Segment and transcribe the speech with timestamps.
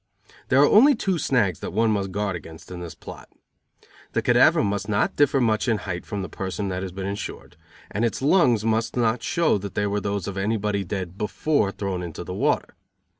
[0.47, 3.29] There are only two snags that one must guard against in this plot.
[4.13, 7.55] The cadaver must not differ much in height from the person that has been insured;
[7.91, 12.01] and its lungs must not show that they were those of anybody dead before thrown
[12.01, 12.75] into the water.